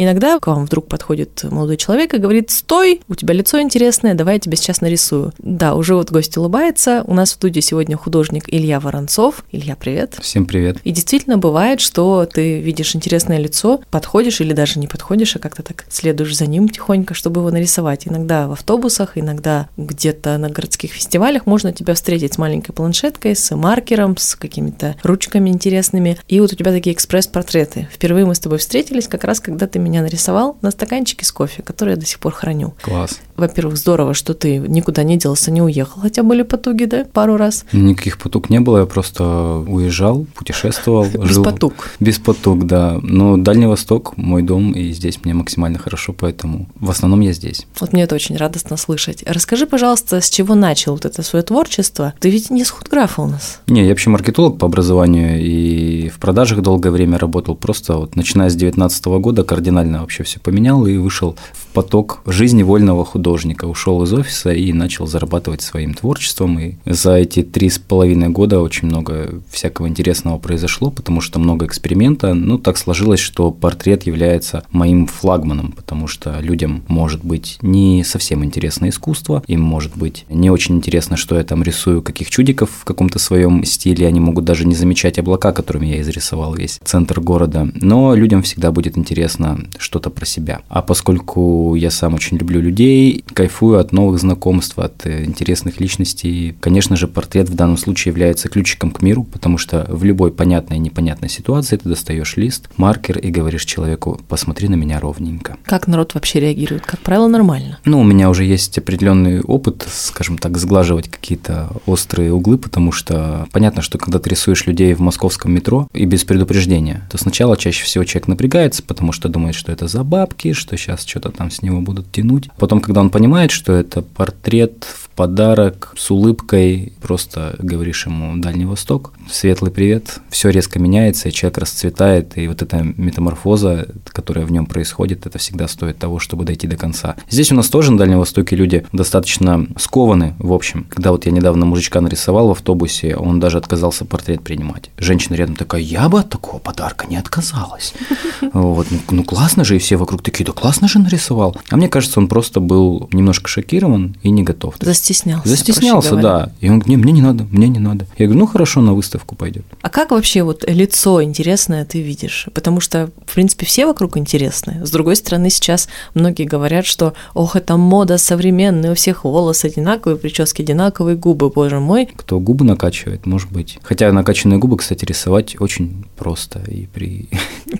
Иногда 0.00 0.38
к 0.38 0.46
вам 0.46 0.64
вдруг 0.64 0.86
подходит 0.86 1.42
молодой 1.42 1.76
человек 1.76 2.14
и 2.14 2.18
говорит, 2.18 2.50
стой, 2.50 3.02
у 3.08 3.16
тебя 3.16 3.34
лицо 3.34 3.60
интересное, 3.60 4.14
давай 4.14 4.34
я 4.34 4.40
тебе 4.40 4.56
сейчас 4.56 4.80
нарисую. 4.80 5.32
Да, 5.38 5.74
уже 5.74 5.96
вот 5.96 6.12
гость 6.12 6.36
улыбается. 6.36 7.02
У 7.08 7.14
нас 7.14 7.30
в 7.30 7.32
студии 7.32 7.58
сегодня 7.58 7.96
художник 7.96 8.44
Илья 8.46 8.78
Воронцов. 8.78 9.44
Илья, 9.50 9.74
привет. 9.74 10.16
Всем 10.22 10.46
привет. 10.46 10.76
И 10.84 10.92
действительно 10.92 11.36
бывает, 11.36 11.80
что 11.80 12.28
ты 12.32 12.60
видишь 12.60 12.94
интересное 12.94 13.38
лицо, 13.38 13.80
подходишь 13.90 14.40
или 14.40 14.52
даже 14.52 14.78
не 14.78 14.86
подходишь, 14.86 15.34
а 15.34 15.40
как-то 15.40 15.64
так 15.64 15.84
следуешь 15.88 16.36
за 16.36 16.46
ним 16.46 16.68
тихонько, 16.68 17.14
чтобы 17.14 17.40
его 17.40 17.50
нарисовать. 17.50 18.06
Иногда 18.06 18.46
в 18.46 18.52
автобусах, 18.52 19.18
иногда 19.18 19.68
где-то 19.76 20.38
на 20.38 20.48
городских 20.48 20.92
фестивалях 20.92 21.44
можно 21.44 21.72
тебя 21.72 21.94
встретить 21.94 22.34
с 22.34 22.38
маленькой 22.38 22.72
планшеткой, 22.72 23.34
с 23.34 23.52
маркером, 23.56 24.16
с 24.16 24.36
какими-то 24.36 24.94
ручками 25.02 25.50
интересными. 25.50 26.18
И 26.28 26.38
вот 26.38 26.52
у 26.52 26.56
тебя 26.56 26.70
такие 26.70 26.94
экспресс-портреты. 26.94 27.88
Впервые 27.92 28.26
мы 28.26 28.36
с 28.36 28.38
тобой 28.38 28.58
встретились 28.58 29.08
как 29.08 29.24
раз, 29.24 29.40
когда 29.40 29.66
ты 29.66 29.80
меня 29.88 30.02
нарисовал 30.02 30.56
на 30.62 30.70
стаканчике 30.70 31.24
с 31.24 31.32
кофе, 31.32 31.62
который 31.62 31.90
я 31.90 31.96
до 31.96 32.06
сих 32.06 32.18
пор 32.18 32.32
храню. 32.32 32.74
Класс. 32.82 33.18
Во-первых, 33.36 33.76
здорово, 33.76 34.14
что 34.14 34.34
ты 34.34 34.58
никуда 34.58 35.02
не 35.02 35.16
делся, 35.16 35.50
не 35.50 35.62
уехал, 35.62 36.00
хотя 36.02 36.22
были 36.22 36.42
потуги, 36.42 36.84
да, 36.84 37.04
пару 37.04 37.36
раз. 37.36 37.64
Никаких 37.72 38.18
потуг 38.18 38.50
не 38.50 38.60
было, 38.60 38.78
я 38.80 38.86
просто 38.86 39.24
уезжал, 39.66 40.26
путешествовал. 40.34 41.06
Без 41.06 41.30
жил- 41.30 41.44
потуг. 41.44 41.90
Без 42.00 42.18
потуг, 42.18 42.66
да. 42.66 42.98
Но 43.02 43.36
Дальний 43.36 43.66
Восток– 43.66 44.14
мой 44.16 44.42
дом, 44.42 44.72
и 44.72 44.92
здесь 44.92 45.20
мне 45.24 45.34
максимально 45.34 45.78
хорошо, 45.78 46.12
поэтому 46.12 46.68
в 46.80 46.90
основном 46.90 47.20
я 47.20 47.32
здесь. 47.32 47.66
Вот 47.80 47.92
мне 47.92 48.02
это 48.02 48.14
очень 48.14 48.36
радостно 48.36 48.76
слышать. 48.76 49.22
Расскажи, 49.26 49.66
пожалуйста, 49.66 50.20
с 50.20 50.28
чего 50.28 50.54
начал 50.54 50.92
вот 50.92 51.04
это 51.04 51.22
свое 51.22 51.44
творчество? 51.44 52.14
Ты 52.20 52.30
ведь 52.30 52.50
не 52.50 52.64
с 52.64 52.70
худграфа 52.70 53.22
у 53.22 53.26
нас. 53.26 53.60
Не, 53.68 53.82
я 53.82 53.90
вообще 53.90 54.10
маркетолог 54.10 54.58
по 54.58 54.66
образованию 54.66 55.40
и 55.40 56.08
в 56.08 56.18
продажах 56.18 56.60
долгое 56.62 56.90
время 56.90 57.18
работал. 57.18 57.54
Просто 57.54 57.94
вот 57.96 58.16
начиная 58.16 58.50
с 58.50 58.54
2019 58.54 59.04
года 59.06 59.44
кардинально 59.44 59.77
вообще 60.00 60.22
все 60.22 60.40
поменял 60.40 60.86
и 60.86 60.96
вышел 60.96 61.36
поток 61.78 62.22
жизни 62.26 62.64
вольного 62.64 63.04
художника. 63.04 63.66
Ушел 63.66 64.02
из 64.02 64.12
офиса 64.12 64.50
и 64.50 64.72
начал 64.72 65.06
зарабатывать 65.06 65.62
своим 65.62 65.94
творчеством. 65.94 66.58
И 66.58 66.74
за 66.84 67.14
эти 67.14 67.44
три 67.44 67.70
с 67.70 67.78
половиной 67.78 68.30
года 68.30 68.58
очень 68.58 68.88
много 68.88 69.40
всякого 69.48 69.86
интересного 69.86 70.38
произошло, 70.38 70.90
потому 70.90 71.20
что 71.20 71.38
много 71.38 71.66
эксперимента. 71.66 72.34
Ну, 72.34 72.58
так 72.58 72.78
сложилось, 72.78 73.20
что 73.20 73.52
портрет 73.52 74.08
является 74.08 74.64
моим 74.72 75.06
флагманом, 75.06 75.70
потому 75.70 76.08
что 76.08 76.40
людям 76.40 76.82
может 76.88 77.24
быть 77.24 77.58
не 77.62 78.02
совсем 78.02 78.44
интересно 78.44 78.88
искусство, 78.88 79.44
им 79.46 79.60
может 79.60 79.96
быть 79.96 80.24
не 80.28 80.50
очень 80.50 80.74
интересно, 80.74 81.16
что 81.16 81.36
я 81.36 81.44
там 81.44 81.62
рисую 81.62 82.02
каких 82.02 82.28
чудиков 82.28 82.70
в 82.80 82.84
каком-то 82.84 83.20
своем 83.20 83.62
стиле, 83.62 84.08
они 84.08 84.18
могут 84.18 84.44
даже 84.44 84.66
не 84.66 84.74
замечать 84.74 85.20
облака, 85.20 85.52
которыми 85.52 85.86
я 85.86 86.00
изрисовал 86.00 86.54
весь 86.54 86.80
центр 86.82 87.20
города, 87.20 87.70
но 87.74 88.16
людям 88.16 88.42
всегда 88.42 88.72
будет 88.72 88.98
интересно 88.98 89.60
что-то 89.78 90.10
про 90.10 90.26
себя. 90.26 90.62
А 90.68 90.82
поскольку 90.82 91.67
я 91.74 91.90
сам 91.90 92.14
очень 92.14 92.36
люблю 92.38 92.60
людей, 92.60 93.24
кайфую 93.34 93.78
от 93.78 93.92
новых 93.92 94.18
знакомств, 94.18 94.78
от 94.78 95.06
э, 95.06 95.24
интересных 95.24 95.80
личностей, 95.80 96.54
конечно 96.60 96.96
же, 96.96 97.08
портрет 97.08 97.48
в 97.48 97.54
данном 97.54 97.76
случае 97.76 98.10
является 98.12 98.48
ключиком 98.48 98.90
к 98.90 99.02
миру, 99.02 99.24
потому 99.24 99.58
что 99.58 99.86
в 99.88 100.04
любой 100.04 100.32
понятной 100.32 100.76
и 100.76 100.80
непонятной 100.80 101.28
ситуации 101.28 101.76
ты 101.76 101.88
достаешь 101.88 102.36
лист, 102.36 102.68
маркер 102.76 103.18
и 103.18 103.30
говоришь 103.30 103.64
человеку, 103.64 104.20
посмотри 104.28 104.68
на 104.68 104.74
меня 104.74 105.00
ровненько. 105.00 105.56
Как 105.64 105.86
народ 105.86 106.14
вообще 106.14 106.40
реагирует? 106.40 106.86
Как 106.86 107.00
правило, 107.00 107.28
нормально. 107.28 107.78
Ну, 107.84 108.00
у 108.00 108.04
меня 108.04 108.30
уже 108.30 108.44
есть 108.44 108.78
определенный 108.78 109.40
опыт, 109.40 109.86
скажем 109.90 110.38
так, 110.38 110.58
сглаживать 110.58 111.08
какие-то 111.08 111.70
острые 111.86 112.32
углы, 112.32 112.58
потому 112.58 112.92
что 112.92 113.46
понятно, 113.52 113.82
что 113.82 113.98
когда 113.98 114.18
ты 114.18 114.30
рисуешь 114.30 114.66
людей 114.66 114.94
в 114.94 115.00
московском 115.00 115.52
метро 115.52 115.88
и 115.92 116.04
без 116.04 116.24
предупреждения, 116.24 117.06
то 117.10 117.18
сначала 117.18 117.56
чаще 117.56 117.84
всего 117.84 118.04
человек 118.04 118.28
напрягается, 118.28 118.82
потому 118.82 119.12
что 119.12 119.28
думает, 119.28 119.54
что 119.54 119.72
это 119.72 119.88
за 119.88 120.04
бабки, 120.04 120.52
что 120.52 120.76
сейчас 120.76 121.04
что-то 121.04 121.30
там 121.30 121.50
с 121.58 121.62
него 121.62 121.80
будут 121.80 122.10
тянуть. 122.12 122.48
Потом, 122.56 122.80
когда 122.80 123.00
он 123.00 123.10
понимает, 123.10 123.50
что 123.50 123.72
это 123.72 124.02
портрет 124.02 124.84
в 124.84 125.08
подарок 125.10 125.92
с 125.96 126.12
улыбкой, 126.12 126.92
просто 127.02 127.56
говоришь 127.58 128.06
ему 128.06 128.36
«Дальний 128.36 128.66
Восток», 128.66 129.12
«Светлый 129.28 129.72
привет», 129.72 130.20
все 130.30 130.50
резко 130.50 130.78
меняется, 130.78 131.28
и 131.28 131.32
человек 131.32 131.58
расцветает, 131.58 132.38
и 132.38 132.46
вот 132.46 132.62
эта 132.62 132.84
метаморфоза, 132.96 133.88
которая 134.04 134.46
в 134.46 134.52
нем 134.52 134.66
происходит, 134.66 135.26
это 135.26 135.38
всегда 135.38 135.66
стоит 135.66 135.98
того, 135.98 136.20
чтобы 136.20 136.44
дойти 136.44 136.68
до 136.68 136.76
конца. 136.76 137.16
Здесь 137.28 137.50
у 137.50 137.56
нас 137.56 137.68
тоже 137.68 137.90
на 137.90 137.98
Дальнем 137.98 138.20
Востоке 138.20 138.54
люди 138.54 138.86
достаточно 138.92 139.66
скованы, 139.76 140.36
в 140.38 140.52
общем. 140.52 140.86
Когда 140.88 141.10
вот 141.10 141.26
я 141.26 141.32
недавно 141.32 141.66
мужичка 141.66 142.00
нарисовал 142.00 142.48
в 142.48 142.52
автобусе, 142.52 143.16
он 143.16 143.40
даже 143.40 143.58
отказался 143.58 144.04
портрет 144.04 144.42
принимать. 144.42 144.90
Женщина 144.98 145.34
рядом 145.34 145.56
такая, 145.56 145.80
я 145.80 146.08
бы 146.08 146.20
от 146.20 146.30
такого 146.30 146.60
подарка 146.60 147.08
не 147.08 147.16
отказалась. 147.16 147.94
Вот, 148.52 148.86
ну, 148.90 148.98
ну 149.10 149.24
классно 149.24 149.64
же, 149.64 149.76
и 149.76 149.78
все 149.78 149.96
вокруг 149.96 150.22
такие, 150.22 150.44
да 150.44 150.52
классно 150.52 150.88
же 150.88 150.98
нарисовал. 150.98 151.37
А 151.68 151.76
мне 151.76 151.88
кажется, 151.88 152.20
он 152.20 152.28
просто 152.28 152.60
был 152.60 153.08
немножко 153.12 153.48
шокирован 153.48 154.16
и 154.22 154.30
не 154.30 154.42
готов. 154.42 154.74
Застеснялся. 154.80 155.48
Застеснялся, 155.48 156.16
да. 156.16 156.52
И 156.60 156.68
он 156.68 156.78
говорит, 156.78 156.88
не, 156.88 156.96
мне 156.96 157.12
не 157.12 157.22
надо, 157.22 157.44
мне 157.50 157.68
не 157.68 157.78
надо. 157.78 158.06
Я 158.18 158.26
говорю, 158.26 158.40
ну 158.40 158.46
хорошо, 158.46 158.80
на 158.80 158.94
выставку 158.94 159.34
пойдет. 159.34 159.64
А 159.82 159.88
как 159.88 160.10
вообще 160.10 160.42
вот 160.42 160.64
лицо 160.68 161.22
интересное 161.22 161.84
ты 161.84 162.02
видишь? 162.02 162.48
Потому 162.54 162.80
что, 162.80 163.10
в 163.26 163.34
принципе, 163.34 163.66
все 163.66 163.86
вокруг 163.86 164.16
интересные. 164.16 164.84
С 164.84 164.90
другой 164.90 165.16
стороны, 165.16 165.50
сейчас 165.50 165.88
многие 166.14 166.44
говорят, 166.44 166.86
что 166.86 167.14
ох, 167.34 167.56
это 167.56 167.76
мода 167.76 168.18
современная, 168.18 168.92
у 168.92 168.94
всех 168.94 169.24
волосы 169.24 169.66
одинаковые, 169.66 170.18
прически 170.18 170.62
одинаковые, 170.62 171.16
губы, 171.16 171.50
боже 171.50 171.80
мой. 171.80 172.08
Кто 172.16 172.40
губы 172.40 172.64
накачивает, 172.64 173.26
может 173.26 173.50
быть. 173.50 173.78
Хотя 173.82 174.10
накачанные 174.12 174.58
губы, 174.58 174.76
кстати, 174.76 175.04
рисовать 175.04 175.56
очень 175.60 176.04
просто 176.16 176.60
и 176.68 176.86
при... 176.86 177.28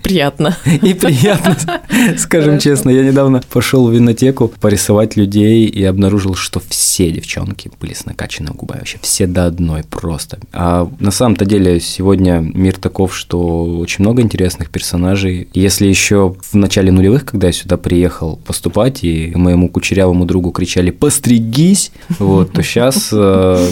Приятно. 0.02 0.56
И 0.82 0.94
приятно, 0.94 1.56
скажем 2.16 2.50
Хорошо. 2.50 2.70
честно. 2.70 2.90
Я 2.90 3.04
недавно 3.04 3.42
пошел 3.50 3.88
в 3.88 3.92
винотеку 3.92 4.52
порисовать 4.60 5.16
людей 5.16 5.66
и 5.66 5.82
обнаружил, 5.84 6.34
что 6.34 6.60
все 6.68 7.10
девчонки 7.10 7.70
были 7.80 7.94
с 7.94 8.04
накачанными 8.06 8.54
губами. 8.54 8.80
Вообще 8.80 8.98
все 9.02 9.26
до 9.26 9.46
одной 9.46 9.84
просто. 9.84 10.38
А 10.52 10.90
на 11.00 11.10
самом-то 11.10 11.44
деле 11.44 11.80
сегодня 11.80 12.38
мир 12.40 12.76
таков, 12.76 13.16
что 13.16 13.64
очень 13.78 14.04
много 14.04 14.22
интересных 14.22 14.70
персонажей. 14.70 15.48
Если 15.54 15.86
еще 15.86 16.36
в 16.40 16.54
начале 16.54 16.92
нулевых, 16.92 17.24
когда 17.24 17.48
я 17.48 17.52
сюда 17.52 17.76
приехал 17.76 18.36
поступать, 18.46 19.04
и 19.04 19.32
моему 19.34 19.68
кучерявому 19.68 20.24
другу 20.24 20.50
кричали 20.50 20.90
«постригись», 20.90 21.92
вот, 22.18 22.52
то 22.52 22.62
сейчас 22.62 23.08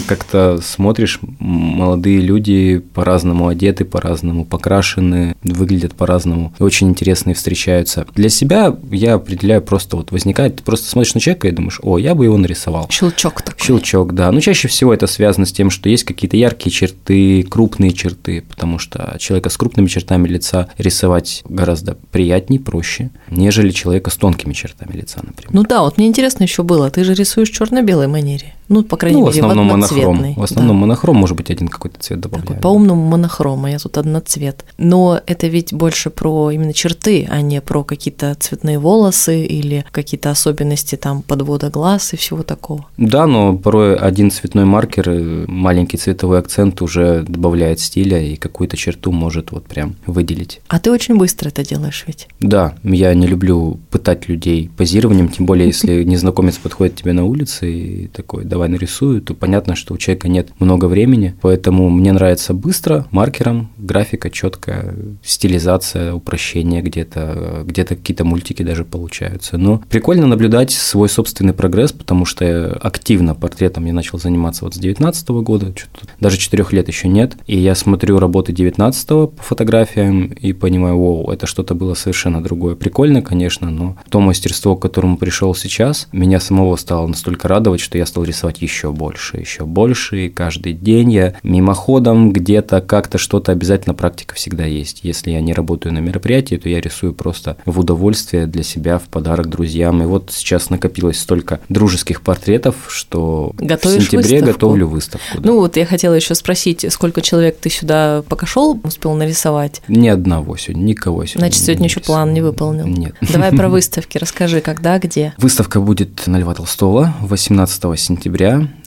как-то 0.07 0.59
смотришь, 0.63 1.19
молодые 1.39 2.19
люди 2.19 2.79
по-разному 2.93 3.47
одеты, 3.47 3.85
по-разному 3.85 4.45
покрашены, 4.45 5.35
выглядят 5.43 5.93
по-разному, 6.07 6.53
очень 6.59 6.87
интересные 6.87 7.35
встречаются. 7.35 8.07
Для 8.15 8.29
себя 8.29 8.73
я 8.91 9.15
определяю 9.15 9.61
просто 9.61 9.97
вот 9.97 10.11
возникает, 10.11 10.55
ты 10.55 10.63
просто 10.63 10.89
смотришь 10.89 11.13
на 11.13 11.19
человека 11.19 11.49
и 11.49 11.51
думаешь, 11.51 11.79
о, 11.83 11.97
я 11.97 12.15
бы 12.15 12.23
его 12.23 12.37
нарисовал. 12.37 12.87
Щелчок 12.89 13.41
такой. 13.41 13.61
Щелчок, 13.61 14.13
да. 14.13 14.31
Но 14.31 14.39
чаще 14.39 14.69
всего 14.69 14.93
это 14.93 15.05
связано 15.05 15.45
с 15.45 15.51
тем, 15.51 15.69
что 15.69 15.89
есть 15.89 16.05
какие-то 16.05 16.37
яркие 16.37 16.71
черты, 16.71 17.43
крупные 17.43 17.91
черты, 17.91 18.41
потому 18.41 18.79
что 18.79 19.17
человека 19.19 19.49
с 19.49 19.57
крупными 19.57 19.87
чертами 19.87 20.27
лица 20.29 20.69
рисовать 20.77 21.43
гораздо 21.43 21.95
приятнее, 22.11 22.61
проще, 22.61 23.09
нежели 23.29 23.71
человека 23.71 24.09
с 24.09 24.15
тонкими 24.15 24.53
чертами 24.53 24.93
лица, 24.93 25.19
например. 25.21 25.53
Ну 25.53 25.63
да, 25.63 25.81
вот 25.81 25.97
мне 25.97 26.07
интересно 26.07 26.43
еще 26.43 26.63
было, 26.63 26.89
ты 26.89 27.03
же 27.03 27.13
рисуешь 27.13 27.51
в 27.51 27.53
черно-белой 27.53 28.07
манере. 28.07 28.53
Ну, 28.69 28.83
по 28.83 28.97
крайней 28.97 29.19
Ну, 29.21 29.25
в 29.25 29.29
мере, 29.29 29.39
основном 29.41 29.67
в 29.67 29.71
монохром. 29.71 29.99
одноцветной. 29.99 30.33
В 30.35 30.43
основном 30.43 30.75
Да. 30.77 30.81
монохром, 30.81 31.15
может 31.17 31.37
быть, 31.37 31.49
один 31.49 31.67
какой-то 31.67 31.99
цвет 31.99 32.21
Такой 32.21 32.39
добавляю. 32.39 32.61
по-умному 32.61 33.01
монохром, 33.05 33.65
а 33.65 33.69
я 33.69 33.79
тут 33.79 33.97
одноцвет. 33.97 34.65
Но 34.77 35.21
это 35.25 35.47
ведь 35.47 35.73
больше 35.73 36.09
про 36.09 36.51
именно 36.51 36.73
черты, 36.73 37.27
а 37.29 37.41
не 37.41 37.61
про 37.61 37.83
какие-то 37.83 38.35
цветные 38.39 38.79
волосы 38.79 39.45
или 39.45 39.85
какие-то 39.91 40.31
особенности 40.31 40.95
там 40.95 41.21
подвода 41.21 41.69
глаз 41.69 42.13
и 42.13 42.17
всего 42.17 42.43
такого. 42.43 42.85
Да, 42.97 43.25
но 43.27 43.55
порой 43.57 43.95
один 43.95 44.31
цветной 44.31 44.65
маркер, 44.65 45.09
э, 45.09 45.45
маленький 45.47 45.97
цветовой 45.97 46.39
акцент 46.39 46.81
уже 46.81 47.23
добавляет 47.27 47.79
стиля 47.79 48.21
и 48.21 48.35
какую-то 48.35 48.75
черту 48.77 49.11
может 49.11 49.51
вот 49.51 49.65
прям 49.65 49.95
выделить. 50.05 50.61
А 50.67 50.79
ты 50.79 50.91
очень 50.91 51.17
быстро 51.17 51.49
это 51.49 51.63
делаешь 51.65 52.03
ведь. 52.07 52.27
Да, 52.39 52.75
я 52.83 53.13
не 53.13 53.27
люблю 53.27 53.79
пытать 53.91 54.27
людей 54.27 54.69
позированием, 54.75 55.29
тем 55.29 55.45
более, 55.45 55.67
если 55.67 56.03
незнакомец 56.03 56.57
подходит 56.57 56.95
тебе 56.95 57.13
на 57.13 57.25
улице 57.25 57.71
и 57.71 58.07
такой, 58.07 58.43
давай 58.57 58.69
нарисую, 58.69 59.21
то 59.21 59.35
понятно, 59.35 59.75
что 59.75 59.93
у 59.93 59.97
человека 59.97 60.27
нет 60.27 60.49
много 60.59 60.85
времени, 60.85 61.35
поэтому 61.41 61.91
мне 61.91 62.11
нравится 62.11 62.55
быстро, 62.55 63.05
маркером, 63.11 63.69
графика 63.77 64.31
четкая, 64.31 64.95
стилизация, 65.23 66.13
упрощение 66.13 66.81
где-то, 66.81 67.63
где-то 67.65 67.95
какие-то 67.95 68.25
мультики 68.25 68.63
даже 68.63 68.83
получаются. 68.83 69.59
Но 69.59 69.83
прикольно 69.89 70.25
наблюдать 70.25 70.71
свой 70.71 71.07
собственный 71.07 71.53
прогресс, 71.53 71.91
потому 71.91 72.25
что 72.25 72.45
я 72.45 72.65
активно 72.69 73.35
портретом 73.35 73.85
я 73.85 73.93
начал 73.93 74.17
заниматься 74.17 74.65
вот 74.65 74.73
с 74.73 74.79
19 74.79 75.29
года, 75.29 75.71
даже 76.19 76.37
4 76.37 76.65
лет 76.71 76.87
еще 76.87 77.07
нет, 77.07 77.37
и 77.45 77.59
я 77.59 77.75
смотрю 77.75 78.17
работы 78.17 78.53
19 78.53 79.07
по 79.07 79.31
фотографиям 79.37 80.27
и 80.29 80.51
понимаю, 80.53 80.97
вау, 80.97 81.29
это 81.29 81.45
что-то 81.45 81.75
было 81.75 81.93
совершенно 81.93 82.41
другое. 82.41 82.73
Прикольно, 82.73 83.21
конечно, 83.21 83.69
но 83.69 83.97
то 84.09 84.19
мастерство, 84.19 84.75
к 84.75 84.81
которому 84.81 85.17
пришел 85.17 85.53
сейчас, 85.53 86.07
меня 86.11 86.39
самого 86.39 86.75
стало 86.75 87.05
настолько 87.05 87.47
радовать, 87.47 87.81
что 87.81 87.99
я 87.99 88.05
стал 88.07 88.23
рисовать 88.23 88.46
рисовать 88.47 88.61
еще 88.61 88.91
больше, 88.91 89.37
еще 89.37 89.65
больше, 89.65 90.25
и 90.25 90.29
каждый 90.29 90.73
день 90.73 91.11
я 91.11 91.33
мимоходом 91.43 92.31
где-то 92.31 92.81
как-то 92.81 93.17
что-то 93.17 93.51
обязательно 93.51 93.93
практика 93.93 94.35
всегда 94.35 94.65
есть. 94.65 95.01
Если 95.03 95.31
я 95.31 95.41
не 95.41 95.53
работаю 95.53 95.93
на 95.93 95.99
мероприятии, 95.99 96.55
то 96.55 96.69
я 96.69 96.79
рисую 96.79 97.13
просто 97.13 97.57
в 97.65 97.79
удовольствие 97.79 98.47
для 98.47 98.63
себя, 98.63 98.97
в 98.99 99.03
подарок 99.03 99.49
друзьям. 99.49 100.01
И 100.01 100.05
вот 100.05 100.31
сейчас 100.31 100.69
накопилось 100.69 101.19
столько 101.19 101.59
дружеских 101.69 102.21
портретов, 102.21 102.75
что 102.89 103.51
Готовишь 103.57 104.07
в 104.07 104.11
сентябре 104.11 104.39
выставку? 104.39 104.53
готовлю 104.53 104.87
выставку. 104.87 105.41
Да. 105.41 105.41
Ну 105.43 105.59
вот 105.59 105.77
я 105.77 105.85
хотела 105.85 106.13
еще 106.13 106.35
спросить, 106.35 106.85
сколько 106.89 107.21
человек 107.21 107.57
ты 107.59 107.69
сюда 107.69 108.23
пока 108.29 108.45
шел, 108.45 108.79
успел 108.83 109.13
нарисовать? 109.13 109.81
Ни 109.87 110.07
одного 110.07 110.57
сегодня, 110.57 110.83
никого 110.83 111.25
сегодня. 111.25 111.47
Значит, 111.47 111.63
сегодня 111.63 111.85
еще 111.85 111.99
план 111.99 112.33
не 112.33 112.41
выполнил. 112.41 112.87
Нет. 112.87 113.15
Давай 113.21 113.51
про 113.51 113.69
выставки 113.77 114.17
расскажи, 114.17 114.61
когда, 114.61 114.99
где. 114.99 115.33
Выставка 115.37 115.81
будет 115.81 116.25
на 116.27 116.37
Льва 116.39 116.53
Толстого 116.53 117.13
18 117.21 117.99
сентября 117.99 118.36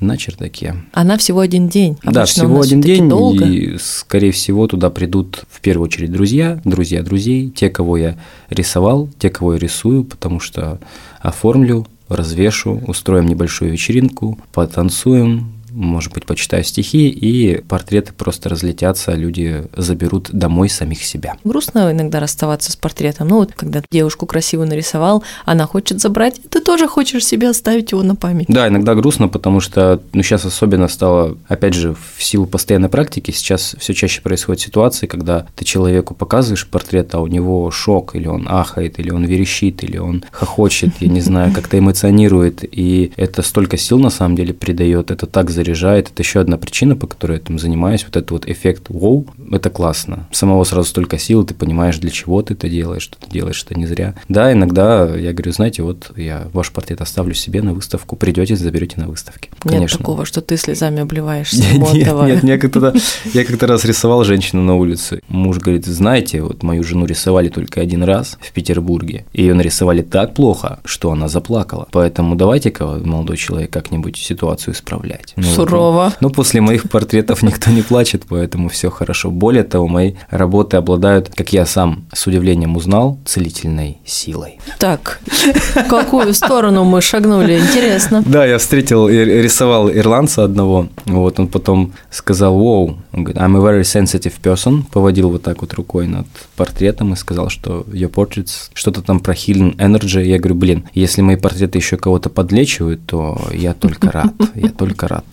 на 0.00 0.16
чердаке. 0.16 0.76
Она 0.92 1.18
всего 1.18 1.40
один 1.40 1.68
день. 1.68 1.92
Обычно 2.02 2.12
да, 2.12 2.24
всего 2.26 2.60
один 2.60 2.80
день, 2.80 3.08
долго. 3.08 3.44
и, 3.44 3.76
скорее 3.78 4.32
всего, 4.32 4.66
туда 4.66 4.90
придут 4.90 5.44
в 5.50 5.60
первую 5.60 5.86
очередь 5.86 6.12
друзья, 6.12 6.60
друзья 6.64 7.02
друзей, 7.02 7.50
те, 7.50 7.70
кого 7.70 7.96
я 7.96 8.16
рисовал, 8.48 9.08
те, 9.18 9.30
кого 9.30 9.54
я 9.54 9.58
рисую, 9.58 10.04
потому 10.04 10.40
что 10.40 10.78
оформлю, 11.20 11.86
развешу, 12.08 12.82
устроим 12.86 13.26
небольшую 13.26 13.70
вечеринку, 13.70 14.38
потанцуем, 14.52 15.52
может 15.70 16.12
быть, 16.12 16.26
почитаю 16.26 16.64
стихи, 16.64 17.08
и 17.08 17.60
портреты 17.62 18.12
просто 18.12 18.48
разлетятся, 18.48 19.12
люди 19.12 19.64
заберут 19.76 20.30
домой 20.32 20.68
самих 20.68 21.04
себя. 21.04 21.36
Грустно 21.44 21.90
иногда 21.92 22.20
расставаться 22.20 22.72
с 22.72 22.76
портретом. 22.76 23.28
Ну 23.28 23.36
вот, 23.36 23.52
когда 23.54 23.82
девушку 23.90 24.26
красиво 24.26 24.64
нарисовал, 24.64 25.24
она 25.44 25.66
хочет 25.66 26.00
забрать, 26.00 26.40
ты 26.50 26.60
тоже 26.60 26.86
хочешь 26.88 27.24
себе 27.24 27.48
оставить 27.48 27.92
его 27.92 28.02
на 28.02 28.14
память. 28.14 28.46
Да, 28.48 28.68
иногда 28.68 28.94
грустно, 28.94 29.28
потому 29.28 29.60
что, 29.60 30.00
ну, 30.12 30.22
сейчас 30.22 30.44
особенно 30.44 30.88
стало, 30.88 31.36
опять 31.48 31.74
же, 31.74 31.94
в 32.16 32.22
силу 32.22 32.46
постоянной 32.46 32.88
практики, 32.88 33.30
сейчас 33.30 33.76
все 33.78 33.94
чаще 33.94 34.20
происходят 34.22 34.60
ситуации, 34.60 35.06
когда 35.06 35.46
ты 35.56 35.64
человеку 35.64 36.14
показываешь 36.14 36.66
портрет, 36.66 37.14
а 37.14 37.20
у 37.20 37.26
него 37.26 37.70
шок, 37.70 38.16
или 38.16 38.26
он 38.26 38.46
ахает, 38.48 38.98
или 38.98 39.10
он 39.10 39.24
верещит, 39.24 39.82
или 39.84 39.98
он 39.98 40.24
хохочет, 40.30 40.90
я 41.00 41.08
не 41.08 41.20
знаю, 41.20 41.52
как-то 41.54 41.78
эмоционирует, 41.78 42.64
и 42.64 43.12
это 43.16 43.42
столько 43.42 43.76
сил 43.76 43.98
на 43.98 44.10
самом 44.10 44.36
деле 44.36 44.54
придает, 44.54 45.10
это 45.10 45.26
так 45.26 45.50
заряжает. 45.60 46.08
Это 46.08 46.22
еще 46.22 46.40
одна 46.40 46.56
причина, 46.56 46.96
по 46.96 47.06
которой 47.06 47.32
я 47.32 47.38
этим 47.38 47.58
занимаюсь. 47.58 48.04
Вот 48.04 48.16
этот 48.16 48.30
вот 48.30 48.48
эффект 48.48 48.84
«Воу», 48.88 49.26
это 49.52 49.68
классно. 49.68 50.26
Самого 50.32 50.64
сразу 50.64 50.88
столько 50.88 51.18
сил, 51.18 51.44
ты 51.44 51.54
понимаешь, 51.54 51.98
для 51.98 52.10
чего 52.10 52.40
ты 52.42 52.54
это 52.54 52.68
делаешь, 52.68 53.02
что 53.02 53.16
ты 53.18 53.30
делаешь 53.30 53.62
это 53.64 53.78
не 53.78 53.86
зря. 53.86 54.14
Да, 54.28 54.52
иногда 54.52 55.14
я 55.16 55.32
говорю, 55.32 55.52
знаете, 55.52 55.82
вот 55.82 56.12
я 56.16 56.48
ваш 56.52 56.72
портрет 56.72 57.00
оставлю 57.02 57.34
себе 57.34 57.60
на 57.62 57.74
выставку, 57.74 58.16
придете, 58.16 58.56
заберете 58.56 58.98
на 58.98 59.08
выставке. 59.08 59.50
Конечно. 59.60 59.80
Нет 59.80 59.98
такого, 59.98 60.24
что 60.24 60.40
ты 60.40 60.56
слезами 60.56 61.00
обливаешься 61.00 61.62
нет, 61.92 62.06
нет, 62.14 62.44
я 62.44 62.58
как-то, 62.58 62.94
я 63.34 63.44
как-то 63.44 63.66
раз 63.66 63.84
рисовал 63.84 64.24
женщину 64.24 64.62
на 64.62 64.76
улице. 64.76 65.20
Муж 65.28 65.58
говорит, 65.58 65.84
знаете, 65.84 66.42
вот 66.42 66.62
мою 66.62 66.82
жену 66.84 67.04
рисовали 67.04 67.48
только 67.48 67.80
один 67.80 68.02
раз 68.02 68.38
в 68.40 68.52
Петербурге. 68.52 69.26
Ее 69.32 69.54
нарисовали 69.54 70.02
так 70.02 70.34
плохо, 70.34 70.80
что 70.84 71.12
она 71.12 71.28
заплакала. 71.28 71.86
Поэтому 71.90 72.34
давайте-ка, 72.34 72.86
молодой 73.04 73.36
человек, 73.36 73.70
как-нибудь 73.70 74.16
ситуацию 74.16 74.74
исправлять. 74.74 75.34
Ну, 75.36 75.49
Сурово. 75.54 76.12
Ну, 76.20 76.30
после 76.30 76.60
моих 76.60 76.88
портретов 76.90 77.42
никто 77.42 77.70
не 77.70 77.82
плачет, 77.82 78.24
поэтому 78.28 78.68
все 78.68 78.90
хорошо. 78.90 79.30
Более 79.30 79.64
того, 79.64 79.88
мои 79.88 80.14
работы 80.30 80.76
обладают, 80.76 81.30
как 81.34 81.52
я 81.52 81.66
сам 81.66 82.04
с 82.12 82.26
удивлением 82.26 82.76
узнал, 82.76 83.18
целительной 83.24 83.98
силой. 84.04 84.58
Так, 84.78 85.20
в 85.24 85.88
какую 85.88 86.34
сторону 86.34 86.84
мы 86.84 87.00
шагнули? 87.00 87.58
Интересно. 87.58 88.22
Да, 88.26 88.46
я 88.46 88.58
встретил, 88.58 89.08
рисовал 89.08 89.90
ирландца 89.90 90.44
одного, 90.44 90.88
вот 91.06 91.38
он 91.40 91.48
потом 91.48 91.92
сказал, 92.10 92.54
"Wow, 92.54 92.96
I'm 93.12 93.56
a 93.56 93.60
very 93.60 93.82
sensitive 93.82 94.34
person, 94.42 94.84
поводил 94.90 95.30
вот 95.30 95.42
так 95.42 95.60
вот 95.60 95.74
рукой 95.74 96.06
над 96.06 96.26
портретом 96.56 97.12
и 97.12 97.16
сказал, 97.16 97.48
что 97.48 97.84
your 97.92 98.10
portraits, 98.10 98.70
что-то 98.74 99.02
там 99.02 99.20
про 99.20 99.34
healing 99.34 99.76
energy. 99.76 100.24
Я 100.24 100.38
говорю, 100.38 100.54
блин, 100.54 100.84
если 100.94 101.22
мои 101.22 101.36
портреты 101.36 101.78
еще 101.78 101.96
кого-то 101.96 102.28
подлечивают, 102.30 103.00
то 103.06 103.40
я 103.52 103.74
только 103.74 104.10
рад, 104.10 104.32
я 104.54 104.68
только 104.68 105.08
рад. 105.08 105.24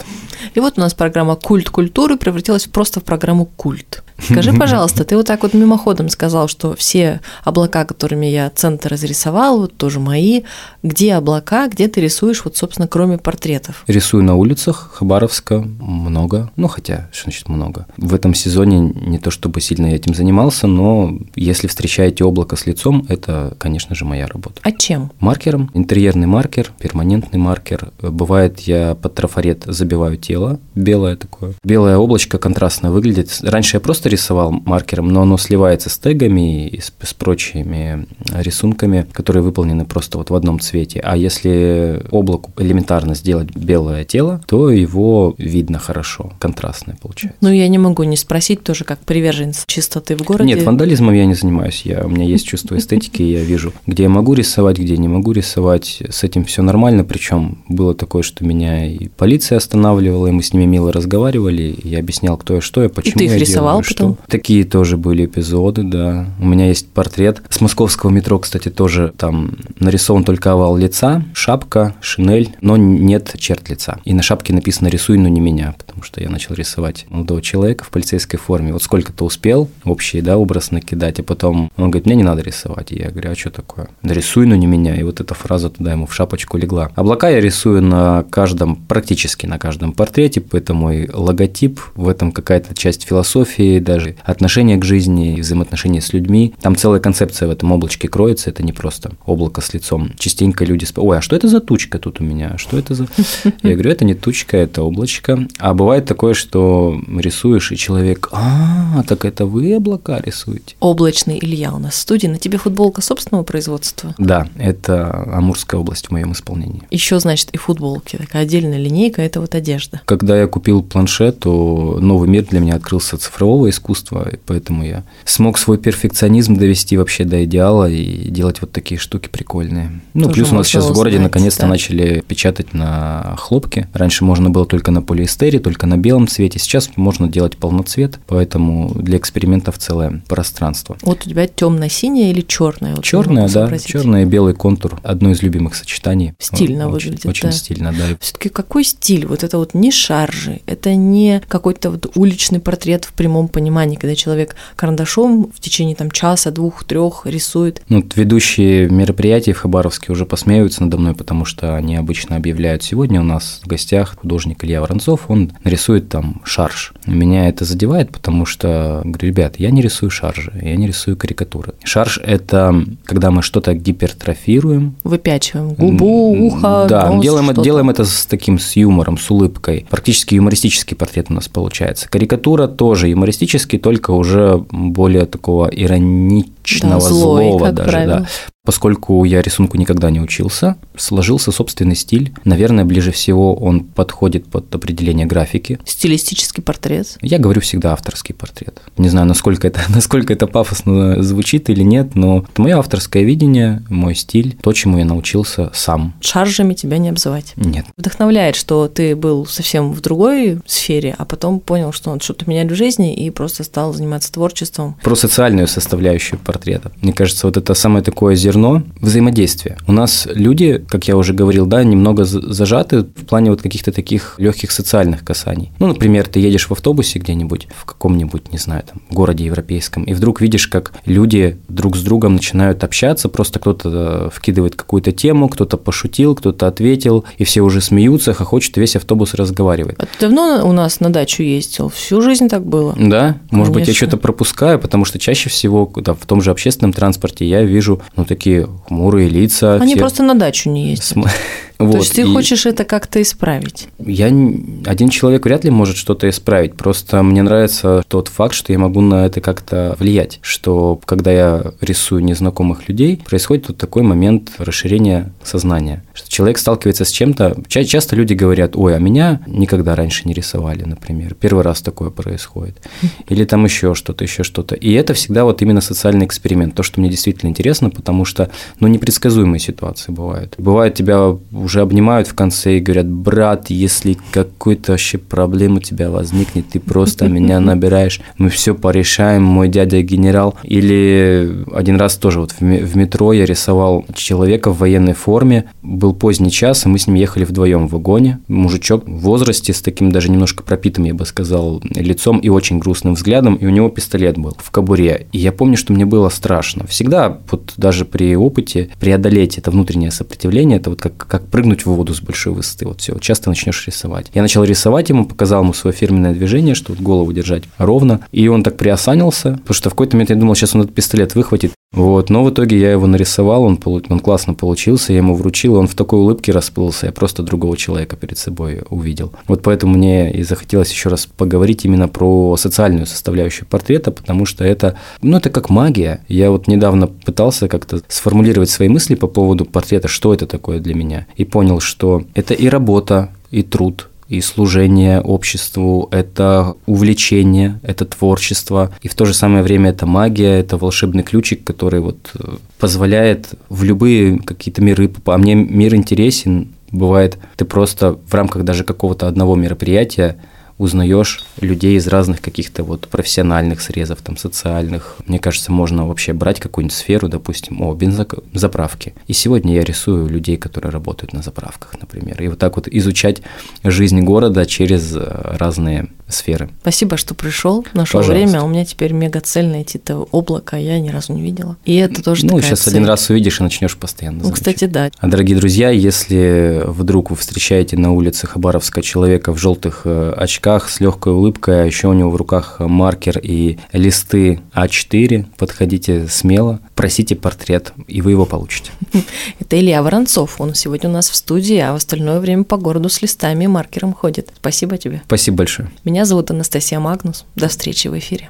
И 0.54 0.60
вот 0.60 0.78
у 0.78 0.82
нас 0.82 0.94
программа 0.94 1.36
«Культ 1.36 1.70
культуры» 1.70 2.18
превратилась 2.18 2.66
просто 2.66 3.00
в 3.00 3.04
программу 3.04 3.46
«Культ». 3.46 4.04
Скажи, 4.20 4.54
пожалуйста, 4.60 5.04
ты 5.04 5.16
вот 5.16 5.26
так 5.26 5.44
вот 5.44 5.54
мимоходом 5.54 6.10
сказал, 6.10 6.48
что 6.48 6.76
все 6.76 7.22
облака, 7.44 7.86
которыми 7.86 8.26
я 8.26 8.50
центр 8.50 8.90
разрисовал, 8.90 9.60
вот 9.60 9.78
тоже 9.78 10.00
мои. 10.00 10.44
Где 10.84 11.16
облака, 11.16 11.68
где 11.68 11.88
ты 11.88 12.02
рисуешь, 12.02 12.44
вот, 12.44 12.58
собственно, 12.58 12.88
кроме 12.88 13.18
портретов? 13.18 13.84
Рисую 13.88 14.24
на 14.24 14.36
улицах 14.36 14.92
Хабаровска 14.96 15.60
много, 15.60 16.52
ну, 16.56 16.68
хотя, 16.68 17.10
что 17.12 17.24
значит 17.24 17.50
много? 17.50 17.86
В 17.98 18.14
этом 18.14 18.34
сезоне 18.34 18.80
не 18.80 19.20
то 19.20 19.32
чтобы 19.32 19.62
сильно 19.62 19.88
я 19.88 19.96
этим 19.96 20.14
занимался, 20.14 20.68
но 20.68 21.18
если 21.36 21.68
встречаете 21.68 22.24
облако 22.24 22.56
с 22.56 22.66
лицом, 22.66 23.06
это, 23.10 23.56
конечно 23.60 23.96
же, 23.96 24.06
моя 24.06 24.28
работа. 24.28 24.62
А 24.64 24.72
чем? 24.72 25.12
Маркером, 25.20 25.70
интерьерный 25.74 26.28
маркер, 26.28 26.72
перманентный 26.80 27.40
маркер. 27.40 27.92
Бывает, 28.02 28.62
я 28.62 28.96
под 28.96 29.16
трафарет 29.16 29.64
забиваю 29.66 30.18
тело, 30.18 30.60
белое 30.76 31.16
такое. 31.16 31.54
Белое 31.64 31.98
облачко 31.98 32.38
контрастно 32.38 32.92
выглядит. 32.92 33.38
Раньше 33.42 33.78
я 33.78 33.80
просто 33.80 34.07
рисовал 34.08 34.52
маркером, 34.52 35.10
но 35.10 35.22
оно 35.22 35.38
сливается 35.38 35.90
с 35.90 35.98
тегами 35.98 36.68
и 36.68 36.80
с, 36.80 36.94
с 37.02 37.14
прочими 37.14 38.08
рисунками, 38.34 39.06
которые 39.12 39.44
выполнены 39.44 39.86
просто 39.86 40.18
вот 40.18 40.30
в 40.30 40.36
одном 40.36 40.60
цвете. 40.60 41.00
А 41.04 41.16
если 41.16 42.04
облаку 42.12 42.52
элементарно 42.58 43.16
сделать 43.16 43.56
белое 43.56 44.06
тело, 44.06 44.42
то 44.48 44.70
его 44.70 45.36
видно 45.38 45.80
хорошо, 45.80 46.34
контрастное 46.40 46.98
получается. 47.02 47.38
Ну, 47.42 47.52
я 47.52 47.68
не 47.68 47.78
могу 47.78 48.04
не 48.04 48.18
спросить 48.18 48.64
тоже, 48.64 48.84
как 48.84 49.00
приверженец 49.00 49.64
чистоты 49.68 50.16
в 50.16 50.24
городе. 50.24 50.54
Нет, 50.54 50.64
вандализмом 50.64 51.14
я 51.14 51.26
не 51.26 51.34
занимаюсь. 51.34 51.82
Я, 51.84 52.06
у 52.06 52.10
меня 52.10 52.26
есть 52.26 52.46
чувство 52.46 52.78
эстетики, 52.78 53.22
и 53.22 53.32
я 53.32 53.44
вижу, 53.44 53.74
где 53.86 54.04
я 54.04 54.10
могу 54.10 54.34
рисовать, 54.34 54.78
где 54.78 54.98
не 54.98 55.08
могу 55.08 55.32
рисовать. 55.32 56.02
С 56.10 56.24
этим 56.24 56.46
все 56.46 56.62
нормально. 56.62 57.04
Причем 57.04 57.64
было 57.68 57.94
такое, 57.94 58.24
что 58.24 58.46
меня 58.46 58.86
и 58.86 59.08
полиция 59.08 59.58
останавливала, 59.58 60.28
и 60.28 60.32
мы 60.32 60.44
с 60.44 60.54
ними 60.54 60.66
мило 60.66 60.92
разговаривали. 60.92 61.76
И 61.84 61.90
я 61.90 62.00
объяснял, 62.00 62.38
кто 62.38 62.56
я, 62.56 62.62
что 62.62 62.84
я, 62.84 62.90
почему 62.90 63.16
и 63.16 63.20
ты 63.20 63.26
их 63.26 63.32
я 63.32 63.38
рисовал 63.38 63.76
делаю? 63.76 63.84
Что. 63.98 64.18
Такие 64.28 64.64
тоже 64.64 64.96
были 64.96 65.26
эпизоды, 65.26 65.82
да. 65.82 66.28
У 66.40 66.46
меня 66.46 66.68
есть 66.68 66.88
портрет 66.90 67.42
с 67.50 67.62
московского 67.62 68.12
метро, 68.12 68.38
кстати, 68.38 68.70
тоже 68.70 69.12
там 69.18 69.58
нарисован 69.80 70.24
только 70.24 70.52
овал 70.52 70.78
лица, 70.78 71.24
шапка, 71.34 71.96
шинель, 72.00 72.56
но 72.62 72.78
нет 72.78 73.34
черт 73.40 73.70
лица. 73.70 74.00
И 74.06 74.14
на 74.14 74.22
шапке 74.22 74.54
написано 74.54 74.88
«рисуй, 74.88 75.18
но 75.18 75.28
не 75.28 75.40
меня», 75.40 75.74
потому 75.80 76.04
что 76.04 76.22
я 76.22 76.30
начал 76.30 76.54
рисовать 76.54 77.08
молодого 77.10 77.42
человека 77.42 77.84
в 77.84 77.90
полицейской 77.90 78.40
форме. 78.40 78.72
Вот 78.72 78.84
сколько-то 78.84 79.26
успел 79.26 79.68
общий, 79.84 80.22
да, 80.22 80.38
образ 80.38 80.70
накидать, 80.70 81.20
а 81.20 81.24
потом 81.24 81.72
он 81.76 81.90
говорит, 81.90 82.06
мне 82.06 82.16
не 82.16 82.24
надо 82.24 82.44
рисовать. 82.44 82.92
И 82.92 83.00
я 83.00 83.10
говорю, 83.10 83.32
а 83.32 83.36
что 83.36 83.50
такое? 83.50 83.88
Да 84.04 84.14
рисуй, 84.14 84.46
но 84.46 84.56
не 84.56 84.68
меня. 84.68 84.96
И 84.96 85.02
вот 85.02 85.22
эта 85.22 85.34
фраза 85.34 85.72
туда 85.72 85.94
ему 85.94 86.06
в 86.06 86.14
шапочку 86.14 86.58
легла. 86.58 86.92
Облака 86.96 87.30
я 87.30 87.42
рисую 87.42 87.82
на 87.82 88.24
каждом, 88.30 88.76
практически 88.76 89.48
на 89.48 89.58
каждом 89.58 89.92
портрете, 89.94 90.44
это 90.52 90.74
мой 90.74 91.10
логотип, 91.12 91.80
в 91.96 92.08
этом 92.08 92.32
какая-то 92.32 92.76
часть 92.76 93.04
философии, 93.04 93.80
даже 93.88 94.16
отношение 94.24 94.78
к 94.78 94.86
жизни, 94.86 95.40
взаимоотношения 95.40 96.02
с 96.02 96.14
людьми. 96.14 96.54
Там 96.62 96.76
целая 96.76 97.00
концепция 97.00 97.48
в 97.48 97.52
этом 97.52 97.72
облачке 97.72 98.08
кроется, 98.08 98.50
это 98.50 98.62
не 98.64 98.74
просто 98.74 99.12
облако 99.26 99.62
с 99.62 99.74
лицом. 99.74 100.12
Частенько 100.20 100.66
люди 100.66 100.86
спрашивают, 100.86 101.12
ой, 101.12 101.18
а 101.18 101.22
что 101.22 101.36
это 101.36 101.48
за 101.48 101.62
тучка 101.62 102.00
тут 102.00 102.20
у 102.22 102.24
меня? 102.24 102.58
Что 102.58 102.78
это 102.78 102.94
за... 102.94 103.08
Я 103.64 103.74
говорю, 103.74 103.92
это 103.92 104.06
не 104.06 104.14
тучка, 104.14 104.58
это 104.58 104.84
облачко. 104.84 105.48
А 105.60 105.74
бывает 105.74 106.06
такое, 106.06 106.34
что 106.34 107.00
рисуешь, 107.08 107.72
и 107.72 107.78
человек, 107.78 108.30
а, 108.32 109.04
так 109.08 109.26
это 109.26 109.46
вы 109.46 109.74
облака 109.74 110.20
рисуете? 110.20 110.76
Облачный 110.80 111.40
Илья 111.40 111.74
у 111.74 111.80
нас 111.80 111.94
в 111.94 111.98
студии. 111.98 112.28
На 112.28 112.38
тебе 112.38 112.58
футболка 112.58 113.02
собственного 113.02 113.44
производства? 113.44 114.14
Да, 114.18 114.48
это 114.58 115.24
Амурская 115.34 115.80
область 115.80 116.08
в 116.08 116.12
моем 116.12 116.34
исполнении. 116.34 116.84
Еще, 116.92 117.20
значит, 117.20 117.52
и 117.52 117.58
футболки. 117.58 118.18
Такая 118.18 118.44
отдельная 118.44 118.78
линейка– 118.78 119.22
это 119.24 119.40
вот 119.40 119.56
одежда. 119.56 120.02
Когда 120.06 120.38
я 120.38 120.48
купил 120.48 120.84
планшет, 120.84 121.40
то 121.40 122.00
новый 122.02 122.28
мир 122.28 122.46
для 122.46 122.60
меня 122.60 122.76
открылся 122.76 123.18
цифрового 123.18 123.70
искусства, 123.78 124.30
и 124.30 124.38
поэтому 124.46 124.84
я 124.84 125.04
смог 125.26 125.58
свой 125.58 125.78
перфекционизм 125.78 126.56
довести 126.56 126.98
вообще 126.98 127.24
до 127.24 127.44
идеала 127.46 127.90
и 127.90 128.30
делать 128.30 128.62
вот 128.62 128.72
такие 128.72 129.00
штуки 129.00 129.30
прикольные. 129.30 130.02
Ну, 130.14 130.24
Тоже 130.24 130.34
плюс 130.34 130.52
у 130.52 130.56
нас 130.56 130.68
сейчас 130.68 130.86
в 130.86 130.94
городе 130.94 131.20
наконец-то 131.20 131.62
да. 131.62 131.68
начали 131.68 132.24
печатать 132.28 132.74
на 132.74 133.36
хлопке. 133.38 133.88
Раньше 133.94 134.26
можно 134.26 134.50
было 134.50 134.66
только 134.66 134.92
на 134.92 135.02
полиэстере, 135.02 135.60
только 135.60 135.88
на 135.88 135.98
белом 135.98 136.28
цвете. 136.28 136.60
Сейчас 136.60 136.90
можно 136.96 137.28
делать 137.28 137.58
полноцвет, 137.58 138.20
поэтому 138.28 138.92
для 138.96 139.18
экспериментов 139.18 139.78
целое 139.78 140.22
пространство. 140.28 140.98
Вот 141.02 141.26
у 141.26 141.30
тебя 141.30 141.48
темно-синяя 141.48 142.32
или 142.32 142.42
черная? 142.42 142.96
Вот 142.96 143.04
черная, 143.04 143.48
да, 143.48 143.78
черная 143.78 144.24
и 144.24 144.26
белый 144.26 144.54
контур. 144.54 145.00
Одно 145.04 145.32
из 145.32 145.42
любимых 145.42 145.76
сочетаний. 145.76 146.34
Стильно 146.40 146.90
очень, 146.90 147.12
выглядит. 147.12 147.26
Очень 147.26 147.50
да. 147.50 147.52
стильно, 147.52 147.94
да. 147.94 148.18
Все-таки 148.20 148.50
какой 148.50 148.84
стиль? 148.84 149.26
Вот 149.26 149.44
это 149.44 149.58
вот 149.58 149.74
не 149.74 149.92
шаржи, 149.92 150.62
это 150.66 150.96
не 150.96 151.42
какой-то 151.48 151.92
вот 151.92 152.12
уличный 152.16 152.60
портрет 152.60 153.06
в 153.06 153.14
прямом 153.14 153.48
понимании 153.48 153.67
понимание, 153.68 154.00
когда 154.00 154.16
человек 154.16 154.56
карандашом 154.78 155.52
в 155.54 155.60
течение 155.60 155.94
там 155.94 156.10
часа, 156.10 156.52
двух, 156.52 156.86
трех 156.86 157.26
рисует. 157.26 157.82
Ну, 157.90 158.02
вот 158.02 158.16
ведущие 158.16 158.88
мероприятий 158.90 159.52
в 159.52 159.60
Хабаровске 159.60 160.14
уже 160.14 160.26
посмеиваются 160.26 160.84
надо 160.84 160.98
мной, 160.98 161.14
потому 161.14 161.44
что 161.44 161.76
они 161.76 161.98
обычно 161.98 162.38
объявляют, 162.38 162.82
сегодня 162.84 163.20
у 163.20 163.26
нас 163.26 163.60
в 163.64 163.68
гостях 163.68 164.16
художник 164.22 164.64
Илья 164.64 164.80
Воронцов, 164.80 165.26
он 165.30 165.52
нарисует 165.66 166.08
там 166.08 166.42
шарж. 166.46 166.94
Меня 167.06 167.50
это 167.50 167.66
задевает, 167.66 168.10
потому 168.12 168.46
что, 168.46 169.02
говорю, 169.04 169.28
ребят, 169.28 169.56
я 169.60 169.70
не 169.70 169.82
рисую 169.82 170.12
шаржи, 170.12 170.54
я 170.62 170.78
не 170.78 170.88
рисую 170.88 171.18
карикатуры. 171.18 171.74
Шарж– 171.84 172.20
это 172.24 172.86
когда 173.04 173.32
мы 173.32 173.42
что-то 173.42 173.74
гипертрофируем. 173.74 174.96
Выпячиваем 175.04 175.74
губу, 175.74 176.32
ухо, 176.48 176.86
Да, 176.88 177.10
нос, 177.10 177.22
делаем, 177.22 177.46
это, 177.46 177.56
что-то. 177.56 177.66
делаем 177.66 177.90
это 177.90 178.06
с 178.06 178.26
таким, 178.26 178.60
с 178.60 178.78
юмором, 178.78 179.18
с 179.18 179.30
улыбкой. 179.30 179.86
Практически 179.90 180.36
юмористический 180.36 180.96
портрет 180.96 181.28
у 181.30 181.34
нас 181.34 181.50
получается. 181.50 182.08
Карикатура 182.10 182.68
тоже 182.68 183.10
юмористический, 183.58 183.80
только 183.80 184.12
уже 184.12 184.64
более 184.72 185.26
такого 185.26 185.68
ироничного, 185.68 186.57
Да, 186.82 187.00
злой, 187.00 187.50
злого 187.50 187.72
даже, 187.72 187.90
правило. 187.90 188.20
да. 188.20 188.28
Поскольку 188.68 189.24
я 189.24 189.42
рисунку 189.42 189.78
никогда 189.78 190.10
не 190.10 190.20
учился, 190.20 190.76
сложился 190.98 191.54
собственный 191.54 191.96
стиль. 191.96 192.34
Наверное, 192.44 192.84
ближе 192.84 193.14
всего 193.14 193.56
он 193.56 193.86
подходит 193.86 194.46
под 194.48 194.76
определение 194.76 195.26
графики. 195.26 195.80
Стилистический 195.86 196.62
портрет. 196.62 197.18
Я 197.22 197.38
говорю 197.38 197.62
всегда 197.62 197.94
авторский 197.94 198.36
портрет. 198.36 198.82
Не 198.98 199.08
знаю, 199.08 199.26
насколько 199.26 199.66
это, 199.68 199.80
насколько 199.88 200.34
это 200.34 200.48
пафосно 200.48 201.24
звучит 201.24 201.70
или 201.70 201.82
нет, 201.82 202.16
но 202.16 202.46
это 202.52 202.62
мое 202.62 202.78
авторское 202.78 203.24
видение, 203.24 203.84
мой 203.90 204.16
стиль, 204.16 204.58
то, 204.62 204.74
чему 204.74 204.98
я 204.98 205.06
научился 205.06 205.72
сам. 205.74 206.14
Шаржами 206.20 206.74
тебя 206.74 206.98
не 206.98 207.08
обзывать. 207.08 207.54
Нет. 207.56 207.86
Вдохновляет, 207.96 208.58
что 208.58 208.90
ты 208.90 209.16
был 209.16 209.46
совсем 209.46 209.94
в 209.94 210.02
другой 210.02 210.60
сфере, 210.66 211.16
а 211.18 211.24
потом 211.24 211.62
понял, 211.62 211.94
что 211.94 212.10
надо 212.12 212.22
что-то 212.22 212.50
менять 212.50 212.70
в 212.70 212.76
жизни 212.76 213.16
и 213.16 213.30
просто 213.30 213.64
стал 213.64 213.94
заниматься 213.94 214.30
творчеством. 214.34 214.98
Про 215.02 215.16
социальную 215.16 215.70
составляющую 215.70 216.38
портрета. 216.38 216.57
Мне 217.02 217.14
кажется, 217.14 217.48
вот 217.48 217.58
это 217.58 217.74
самое 217.74 218.04
такое 218.04 218.36
зерно 218.36 218.84
взаимодействия. 219.00 219.78
У 219.88 219.92
нас 219.92 220.28
люди, 220.34 220.84
как 220.90 221.08
я 221.08 221.18
уже 221.18 221.34
говорил, 221.34 221.66
да, 221.66 221.84
немного 221.84 222.26
за- 222.26 222.54
зажаты 222.54 223.00
в 223.02 223.26
плане 223.26 223.52
вот 223.52 223.62
каких-то 223.62 223.92
таких 223.92 224.36
легких 224.38 224.72
социальных 224.72 225.24
касаний. 225.24 225.72
Ну, 225.80 225.88
например, 225.88 226.28
ты 226.28 226.40
едешь 226.40 226.68
в 226.68 226.72
автобусе 226.72 227.20
где-нибудь, 227.20 227.68
в 227.76 227.86
каком-нибудь, 227.86 228.52
не 228.52 228.58
знаю, 228.60 228.84
там, 228.84 229.02
городе 229.10 229.46
европейском, 229.46 230.04
и 230.04 230.14
вдруг 230.14 230.42
видишь, 230.42 230.68
как 230.68 230.94
люди 231.06 231.58
друг 231.68 231.96
с 231.98 232.02
другом 232.02 232.34
начинают 232.34 232.84
общаться, 232.84 233.30
просто 233.30 233.60
кто-то 233.60 233.90
э, 233.94 234.30
вкидывает 234.34 234.76
какую-то 234.76 235.12
тему, 235.12 235.50
кто-то 235.50 235.78
пошутил, 235.78 236.36
кто-то 236.36 236.68
ответил, 236.68 237.26
и 237.38 237.44
все 237.44 237.62
уже 237.62 237.82
смеются, 237.82 238.34
хохочут, 238.34 238.78
и 238.78 238.80
весь 238.80 238.96
автобус 238.96 239.34
разговаривает. 239.34 240.02
А 240.02 240.06
ты 240.06 240.12
давно 240.28 240.62
у 240.68 240.72
нас 240.72 241.00
на 241.00 241.10
дачу 241.10 241.44
ездил? 241.44 241.90
Всю 241.90 242.22
жизнь 242.22 242.50
так 242.50 242.66
было? 242.66 242.96
Да, 242.98 243.38
может 243.52 243.74
быть, 243.74 243.82
я 243.82 243.86
Конечно. 243.88 244.08
что-то 244.08 244.18
пропускаю, 244.18 244.80
потому 244.80 245.06
что 245.06 245.20
чаще 245.20 245.50
всего 245.50 245.92
да, 245.96 246.14
в 246.14 246.26
том 246.26 246.42
же 246.42 246.47
общественном 246.52 246.94
транспорте 246.94 247.46
я 247.46 247.64
вижу, 247.64 248.02
ну, 248.16 248.26
такие 248.26 248.68
хмурые 248.88 249.30
лица. 249.30 249.76
Они 249.76 249.94
все 249.94 250.00
просто 250.00 250.24
на 250.24 250.34
дачу 250.36 250.70
не 250.70 250.90
ездят. 250.90 251.06
см- 251.06 251.32
То 251.78 251.86
Вот, 251.86 251.98
есть 251.98 252.16
ты 252.16 252.22
и 252.22 252.26
хочешь 252.26 252.66
это 252.66 252.86
как-то 252.86 253.22
исправить? 253.22 253.88
Я 254.04 254.28
один 254.28 255.10
человек 255.10 255.46
вряд 255.46 255.64
ли 255.64 255.70
может 255.70 255.96
что-то 255.96 256.28
исправить. 256.30 256.76
Просто 256.76 257.22
мне 257.22 257.44
нравится 257.44 258.04
тот 258.08 258.30
факт, 258.30 258.56
что 258.56 258.74
я 258.74 258.80
могу 258.80 259.02
на 259.02 259.26
это 259.26 259.42
как-то 259.42 259.96
влиять. 260.00 260.40
Что 260.42 261.00
когда 261.06 261.32
я 261.32 261.74
рисую 261.82 262.24
незнакомых 262.24 262.88
людей, 262.90 263.22
происходит 263.24 263.68
вот 263.68 263.78
такой 263.78 264.02
момент 264.02 264.52
расширения 264.58 265.32
сознания. 265.44 266.04
Что 266.14 266.30
человек 266.30 266.58
сталкивается 266.58 267.06
с 267.06 267.12
чем-то. 267.12 267.58
Ча- 267.68 267.84
часто 267.84 268.16
люди 268.16 268.34
говорят, 268.34 268.76
ой, 268.76 268.96
а 268.96 269.00
меня 269.00 269.42
никогда 269.46 269.96
раньше 269.96 270.24
не 270.26 270.34
рисовали, 270.34 270.84
например. 270.84 271.36
Первый 271.36 271.64
раз 271.64 271.82
такое 271.82 272.10
происходит. 272.10 272.78
Или 273.30 273.46
там 273.46 273.66
еще 273.66 273.94
что-то, 273.94 274.24
еще 274.24 274.44
что-то. 274.44 274.74
И 274.76 274.92
это 274.94 275.14
всегда 275.14 275.44
вот 275.44 275.62
именно 275.62 275.82
социальный 275.82 276.26
эксперимент. 276.26 276.74
То, 276.74 276.82
что 276.82 277.00
мне 277.00 277.10
действительно 277.10 277.50
интересно, 277.50 277.90
потому 277.92 278.26
что, 278.26 278.50
ну, 278.80 278.88
непредсказуемые 278.88 279.60
ситуации 279.60 280.12
бывают. 280.12 280.56
Бывает, 280.58 280.96
тебя 280.96 281.38
уже 281.68 281.82
обнимают 281.82 282.30
в 282.30 282.34
конце 282.34 282.78
и 282.78 282.80
говорят, 282.80 283.08
брат, 283.10 283.70
если 283.70 284.18
какой-то 284.32 284.94
вообще 284.94 285.18
проблема 285.18 285.78
у 285.78 285.80
тебя 285.82 286.10
возникнет, 286.10 286.70
ты 286.70 286.80
просто 286.80 287.28
меня 287.28 287.60
набираешь, 287.72 288.22
мы 288.38 288.50
все 288.50 288.74
порешаем, 288.74 289.44
мой 289.44 289.68
дядя 289.68 290.02
генерал. 290.02 290.56
Или 290.64 291.66
один 291.74 291.98
раз 291.98 292.16
тоже 292.16 292.40
вот 292.40 292.54
в 292.54 292.62
ме- 292.62 292.86
в 292.86 292.96
метро 292.96 293.34
я 293.34 293.46
рисовал 293.46 294.06
человека 294.16 294.72
в 294.72 294.80
военной 294.80 295.14
форме, 295.14 295.66
был 295.82 296.14
поздний 296.14 296.52
час, 296.52 296.86
и 296.86 296.90
мы 296.90 297.00
с 297.00 297.08
ним 297.08 297.18
ехали 297.18 297.44
вдвоем 297.44 297.88
в 297.88 297.92
вагоне. 297.92 298.40
Мужичок 298.48 299.06
в 299.06 299.18
возрасте 299.20 299.74
с 299.74 299.82
таким 299.82 300.10
даже 300.10 300.32
немножко 300.32 300.64
пропитым, 300.64 301.04
я 301.04 301.14
бы 301.14 301.26
сказал, 301.26 301.82
лицом 301.84 302.40
и 302.40 302.48
очень 302.48 302.80
грустным 302.80 303.16
взглядом, 303.16 303.56
и 303.56 303.66
у 303.66 303.70
него 303.70 303.90
пистолет 303.90 304.38
был 304.38 304.56
в 304.58 304.72
кобуре. 304.72 305.28
И 305.34 305.40
я 305.40 305.52
помню, 305.52 305.76
что 305.76 305.92
мне 305.92 306.06
было 306.06 306.30
страшно. 306.30 306.88
Всегда, 306.88 307.40
вот 307.52 307.74
даже 307.76 308.06
при 308.06 308.38
опыте, 308.38 308.90
преодолеть 309.02 309.58
это 309.58 309.70
внутреннее 309.70 310.12
сопротивление, 310.12 310.78
это 310.78 310.92
вот 310.92 311.02
как, 311.02 311.18
как 311.18 311.46
прыгнуть 311.58 311.88
в 311.88 311.90
воду 311.90 312.14
с 312.14 312.22
большой 312.22 312.54
высоты. 312.54 312.88
Вот 312.88 313.02
все, 313.02 313.18
часто 313.18 313.50
начнешь 313.50 313.88
рисовать. 313.88 314.28
Я 314.36 314.44
начал 314.44 314.64
рисовать 314.64 315.10
ему, 315.10 315.26
показал 315.26 315.64
ему 315.64 315.74
свое 315.74 315.92
фирменное 315.92 316.32
движение, 316.32 316.76
что 316.76 316.94
вот 316.94 317.02
голову 317.02 317.34
держать 317.34 317.64
ровно. 317.80 318.20
И 318.32 318.48
он 318.48 318.62
так 318.62 318.78
приосанился, 318.78 319.54
потому 319.54 319.74
что 319.74 319.90
в 319.90 319.94
какой-то 319.94 320.16
момент 320.16 320.30
я 320.30 320.36
думал, 320.36 320.54
сейчас 320.54 320.76
он 320.76 320.82
этот 320.82 320.94
пистолет 320.94 321.34
выхватит. 321.34 321.72
Вот, 321.94 322.30
но 322.30 322.44
в 322.44 322.50
итоге 322.50 322.78
я 322.78 322.92
его 322.92 323.08
нарисовал, 323.08 323.64
он, 323.64 323.78
полу- 323.78 324.04
он 324.10 324.20
классно 324.20 324.54
получился, 324.54 325.14
я 325.14 325.20
ему 325.20 325.36
вручил, 325.36 325.76
он 325.76 325.88
в 325.88 325.96
такой 325.96 326.20
улыбке 326.20 326.52
расплылся, 326.52 327.06
я 327.06 327.12
просто 327.14 327.44
другого 327.44 327.78
человека 327.78 328.18
перед 328.18 328.38
собой 328.38 328.84
увидел. 328.90 329.32
Вот 329.48 329.64
поэтому 329.64 329.94
мне 329.94 330.32
и 330.34 330.44
захотелось 330.44 330.92
еще 330.92 331.08
раз 331.08 331.26
поговорить 331.26 331.86
именно 331.86 332.10
про 332.10 332.58
социальную 332.58 333.06
составляющую 333.06 333.66
портрета, 333.66 334.12
потому 334.12 334.46
что 334.46 334.66
это, 334.66 334.98
ну, 335.22 335.38
это 335.38 335.50
как 335.50 335.70
магия. 335.70 336.20
Я 336.28 336.52
вот 336.52 336.68
недавно 336.68 337.08
пытался 337.08 337.70
как-то 337.70 338.02
сформулировать 338.10 338.70
свои 338.70 338.90
мысли 338.90 339.16
по 339.16 339.28
поводу 339.28 339.64
портрета, 339.64 340.10
что 340.10 340.34
это 340.34 340.46
такое 340.46 340.82
для 340.82 340.94
меня, 340.94 341.26
и 341.38 341.46
понял, 341.48 341.80
что 341.80 342.24
это 342.36 342.54
и 342.54 342.70
работа, 342.70 343.32
и 343.52 343.64
труд, 343.64 344.10
и 344.30 344.42
служение 344.42 345.22
обществу, 345.22 346.10
это 346.12 346.76
увлечение, 346.86 347.80
это 347.82 348.06
творчество, 348.06 348.92
и 349.02 349.08
в 349.08 349.16
то 349.16 349.26
же 349.26 349.34
самое 349.34 349.64
время 349.64 349.92
это 349.92 350.06
магия, 350.06 350.60
это 350.60 350.78
волшебный 350.78 351.24
ключик, 351.24 351.64
который 351.64 352.02
вот 352.02 352.32
э, 352.38 352.58
позволяет 352.78 353.50
в 353.70 353.84
любые 353.84 354.40
какие-то 354.40 354.82
миры, 354.82 355.10
а 355.26 355.38
мне 355.38 355.56
мир 355.56 355.96
интересен, 355.96 356.74
бывает, 356.92 357.38
ты 357.56 357.66
просто 357.66 358.20
в 358.28 358.34
рамках 358.34 358.64
даже 358.64 358.84
какого-то 358.84 359.28
одного 359.28 359.56
мероприятия 359.56 360.38
узнаешь 360.78 361.44
людей 361.60 361.98
из 361.98 362.08
разных 362.08 362.42
каких-то 362.42 362.84
вот 362.84 363.08
профессиональных 363.08 363.82
срезов, 363.82 364.20
там, 364.22 364.38
социальных. 364.38 365.18
Мне 365.26 365.40
кажется, 365.40 365.72
можно 365.72 366.08
вообще 366.08 366.34
брать 366.34 366.60
какую-нибудь 366.60 366.96
сферу, 366.96 367.28
допустим, 367.30 367.82
о, 367.82 367.94
бензозаправки. 367.96 369.14
И 369.28 369.34
сегодня 369.34 369.74
я 369.76 369.84
рисую 369.84 370.28
людей, 370.28 370.58
которые 370.58 370.92
работают 370.92 371.34
на 371.34 371.42
заправках, 371.42 371.96
например. 372.00 372.42
И 372.42 372.48
вот 372.48 372.60
так 372.60 372.76
вот 372.76 372.88
изучать 372.88 373.42
жизнь 373.84 374.22
города 374.22 374.66
через 374.66 375.16
э, 375.16 375.56
разные 375.58 376.10
сферы. 376.28 376.70
Спасибо, 376.82 377.16
что 377.18 377.34
пришел, 377.34 377.86
нашел 377.94 378.20
Пожалуйста. 378.20 378.46
время. 378.46 378.64
У 378.64 378.68
меня 378.68 378.86
теперь 378.86 379.14
мега 379.14 379.40
цель 379.40 379.68
найти 379.68 379.98
то 379.98 380.28
облако, 380.32 380.76
а 380.76 380.80
я 380.80 381.00
ни 381.00 381.10
разу 381.10 381.34
не 381.34 381.42
видела. 381.42 381.78
И 381.86 381.96
это 381.96 382.22
тоже 382.22 382.46
ну, 382.46 382.60
сейчас 382.62 382.82
цель. 382.82 382.96
один 382.96 383.06
раз 383.08 383.30
увидишь 383.30 383.60
и 383.60 383.64
начнешь 383.64 383.96
постоянно 383.98 384.40
Ну, 384.40 384.44
замечать. 384.46 384.60
кстати, 384.76 384.86
да. 384.86 385.10
А, 385.18 385.28
дорогие 385.28 385.58
друзья, 385.58 385.90
если 385.90 386.84
вдруг 386.86 387.30
вы 387.32 387.38
встречаете 387.38 387.98
на 387.98 388.12
улице 388.12 388.46
Хабаровска 388.46 389.02
человека 389.02 389.54
в 389.54 389.58
желтых 389.58 390.02
э, 390.04 390.34
очках 390.68 390.90
с 390.90 391.00
легкой 391.00 391.34
улыбкой, 391.34 391.84
а 391.84 391.86
еще 391.86 392.08
у 392.08 392.14
него 392.14 392.30
в 392.30 392.36
руках 392.36 392.80
маркер 392.80 393.40
и 393.40 393.78
листы 393.94 394.60
А4, 394.74 395.46
подходите 395.58 396.28
смело, 396.28 396.80
просите 396.94 397.36
портрет, 397.36 397.94
и 398.08 398.22
вы 398.22 398.32
его 398.32 398.46
получите. 398.46 398.92
Это 399.60 399.80
Илья 399.80 400.04
Воронцов. 400.04 400.60
Он 400.60 400.76
сегодня 400.76 401.10
у 401.10 401.14
нас 401.14 401.30
в 401.30 401.36
студии, 401.36 401.78
а 401.78 401.94
в 401.94 401.96
остальное 401.96 402.40
время 402.40 402.64
по 402.64 402.78
городу 402.78 403.10
с 403.10 403.22
листами 403.22 403.64
и 403.64 403.68
маркером 403.68 404.14
ходит. 404.14 404.50
Спасибо 404.58 404.98
тебе. 404.98 405.22
Спасибо 405.26 405.58
большое. 405.58 405.90
Меня 406.04 406.26
зовут 406.26 406.52
Анастасия 406.52 407.00
Магнус. 407.00 407.46
До 407.56 407.70
встречи 407.70 408.10
в 408.10 408.18
эфире. 408.18 408.50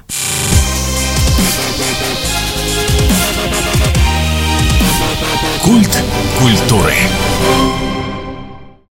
Культ 5.62 6.02
культуры. 6.40 6.94